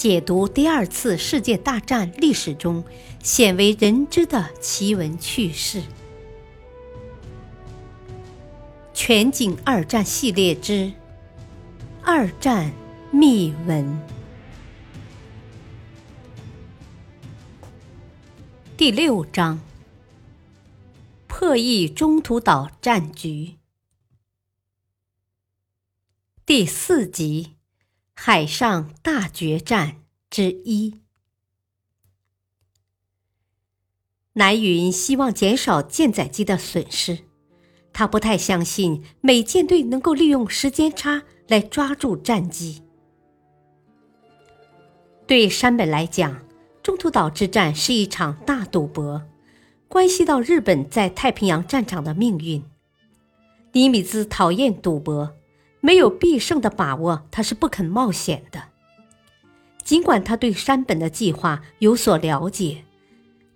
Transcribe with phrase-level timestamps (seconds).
[0.00, 2.82] 解读第二次世界大战历史中
[3.22, 5.82] 鲜为人知的奇闻趣事。
[8.94, 10.72] 全景二战系列之
[12.02, 12.72] 《二战
[13.10, 13.84] 秘闻》
[18.78, 19.60] 第六章：
[21.26, 23.56] 破译中途岛战局。
[26.46, 27.56] 第四集：
[28.22, 31.00] 海上大决战之一。
[34.34, 37.20] 南云希望减少舰载机的损失，
[37.94, 42.82] 他不太相信美舰队能够利用时间差来抓住战机。
[45.26, 46.44] 对山本来讲，
[46.82, 49.22] 中途岛之战是一场大赌博，
[49.88, 52.62] 关系到日本在太平洋战场的命运。
[53.72, 55.34] 尼米兹讨厌赌博。
[55.80, 58.64] 没有必胜的把握，他是不肯冒险的。
[59.82, 62.84] 尽管他对山本的计划有所了解，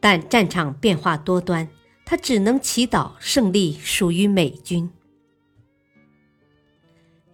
[0.01, 1.69] 但战场变化多端，
[2.05, 4.91] 他只能祈祷胜利属于美军。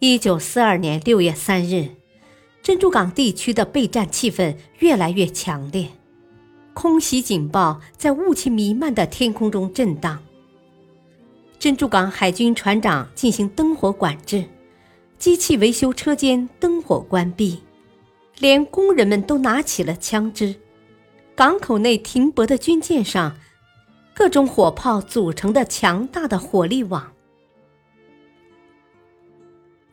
[0.01, 1.91] 一九四二年六月三日，
[2.63, 5.89] 珍珠港地区的备战气氛越来越强烈，
[6.75, 10.23] 空袭警报在雾气弥漫的天空中震荡。
[11.59, 14.45] 珍珠港海军船长进行灯火管制。
[15.21, 17.61] 机器维修车间灯火关闭，
[18.39, 20.55] 连工人们都拿起了枪支。
[21.35, 23.37] 港口内停泊的军舰上，
[24.15, 27.13] 各种火炮组成的强大的火力网。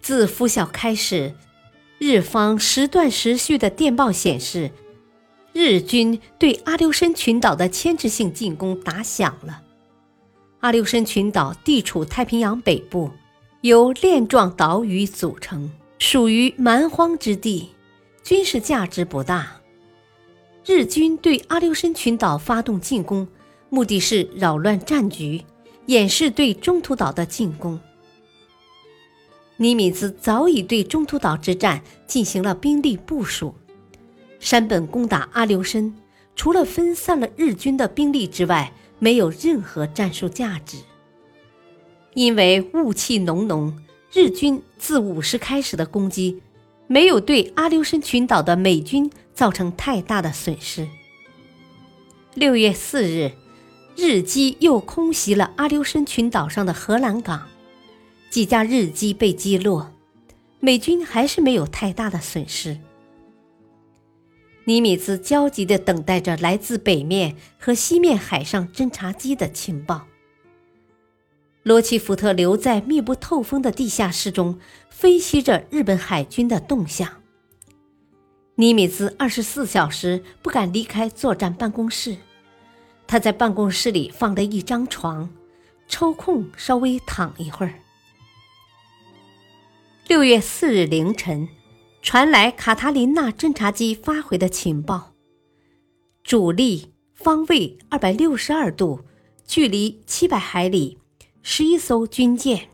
[0.02, 1.36] 自拂晓开始，
[1.98, 4.72] 日方时断时续的电报显示，
[5.52, 9.62] 日军对阿留申群岛的牵制性进攻打响了。
[10.62, 13.12] 阿留申群岛地处太平洋北部。
[13.62, 17.70] 由链状岛屿组成，属于蛮荒之地，
[18.24, 19.60] 军事价值不大。
[20.64, 23.28] 日军对阿留申群岛发动进攻，
[23.70, 25.44] 目的是扰乱战局，
[25.88, 27.80] 掩饰对中途岛的进攻。
[29.56, 33.56] 尼米兹早已对中途岛之战进行了兵力部署。
[34.40, 35.96] 山本攻打阿留申，
[36.36, 40.78] 除了分散了日军的兵力之外，没有任何战术价值。
[42.18, 43.78] 因为雾气浓浓，
[44.12, 46.42] 日军自午时开始的攻击，
[46.88, 50.88] 没有对阿留申群岛的美军造成太大的损失。
[52.34, 53.34] 六月四日，
[53.96, 57.48] 日机又空袭了阿留申群岛上的荷兰港，
[58.32, 59.94] 几架日机被击落，
[60.60, 62.80] 美军还是没有太大的损失。
[64.66, 70.08] 尼米兹焦急地等待着来自北面和西面海上侦察机的情报。
[71.68, 74.58] 罗奇福特留在密不透风的地下室中，
[74.90, 77.22] 分析着日本海军的动向。
[78.56, 82.16] 尼米兹二十四小时不敢离开作战办公室，
[83.06, 85.30] 他在办公室里放了一张床，
[85.90, 87.74] 抽空稍微躺一会儿。
[90.08, 91.50] 六月四日凌晨，
[92.02, 95.12] 传来卡塔琳娜侦察机发回的情报：
[96.24, 99.02] 主力方位二百六十二度，
[99.46, 101.00] 距离七百海里。
[101.50, 102.68] 十一艘军舰。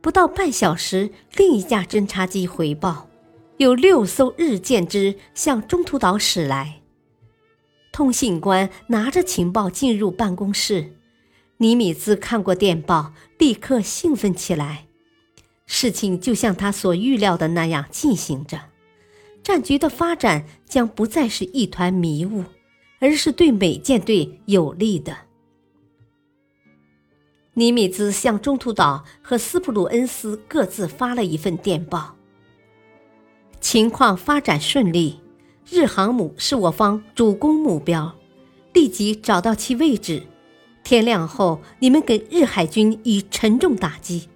[0.00, 3.10] 不到半小时，另一架侦察机回报，
[3.58, 6.80] 有六艘日舰只向中途岛驶来。
[7.92, 10.94] 通信官拿着情报进入办公室，
[11.58, 14.86] 尼米兹看过电报，立刻兴奋起来。
[15.66, 18.58] 事情就像他所预料的那样进行着，
[19.42, 22.42] 战局的发展将不再是一团迷雾，
[23.00, 25.14] 而是对美舰队有利的。
[27.56, 32.16] 尼米兹向中途岛和斯普鲁恩斯各自发了一份电报。
[33.60, 35.20] 情况发展顺利，
[35.70, 38.12] 日航母是我方主攻目标，
[38.72, 40.24] 立即找到其位置。
[40.82, 44.28] 天亮后，你们给日海军以沉重打击。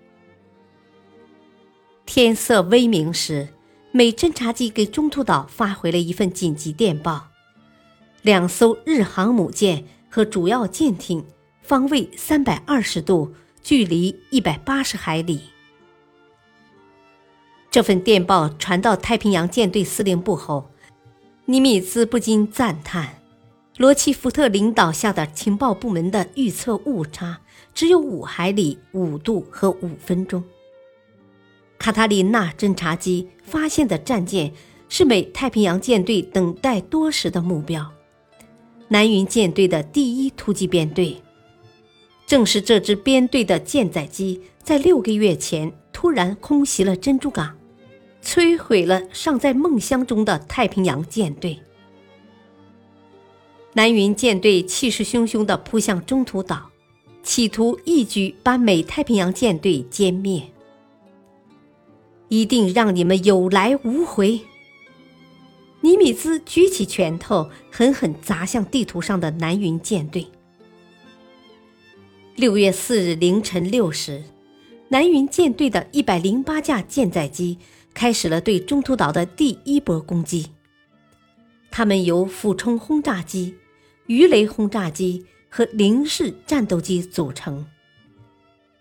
[2.06, 3.48] 天色微明时，
[3.90, 7.26] 美侦察机给中途岛发回了一份紧急电报：
[8.22, 11.24] 两艘日航母舰和主要舰艇。
[11.68, 15.42] 方位三百二十度，距离一百八十海里。
[17.70, 20.70] 这份电报传到太平洋舰队司令部后，
[21.44, 23.20] 尼米兹不禁赞叹：
[23.76, 27.38] 罗奇福特领导下的情报部门的预测误差
[27.74, 30.42] 只有五海里五度和五分钟。
[31.78, 34.50] 卡塔琳娜侦察机发现的战舰
[34.88, 37.92] 是美太平洋舰队等待多时的目标——
[38.88, 41.22] 南云舰队的第一突击编队。
[42.28, 47.56] 正是这支编队的舰载机，在六个月前突然空袭了珍珠港，
[48.22, 51.58] 摧毁了尚在梦乡中的太平洋舰队。
[53.72, 56.68] 南云舰队气势汹汹地扑向中途岛，
[57.22, 60.42] 企图一举把美太平洋舰队歼灭。
[62.28, 64.38] 一定让你们有来无回！
[65.80, 70.26] 尼米兹举起拳头，狠狠砸向地图上的南云舰队。
[72.38, 74.22] 六月四日凌晨六时，
[74.90, 77.58] 南云舰队的一百零八架舰载机
[77.92, 80.46] 开始了对中途岛的第一波攻击。
[81.68, 83.56] 它们由俯冲轰炸机、
[84.06, 87.66] 鱼雷轰炸机和零式战斗机组成。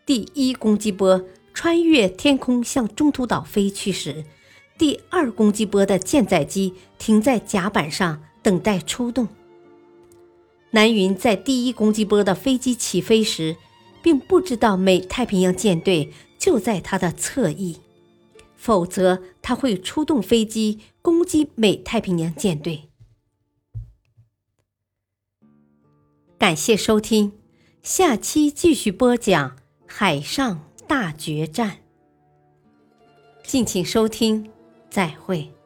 [0.06, 1.25] 第一攻击波。
[1.56, 4.24] 穿越天空向中途岛飞去时，
[4.77, 9.27] 第二攻击波的舰载机停在甲板上等待出动。
[10.71, 13.55] 南云在第一攻击波的飞机起飞时，
[14.01, 17.77] 并不知道美太平洋舰队就在他的侧翼，
[18.55, 22.89] 否则他会出动飞机攻击美太平洋舰队。
[26.37, 27.33] 感谢收听，
[27.81, 30.63] 下期继续播讲海上。
[30.87, 31.79] 大决战，
[33.43, 34.49] 敬请收听，
[34.89, 35.56] 再会。